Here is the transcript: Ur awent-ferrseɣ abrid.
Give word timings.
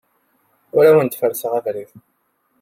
Ur 0.75 0.83
awent-ferrseɣ 0.89 1.53
abrid. 1.59 1.91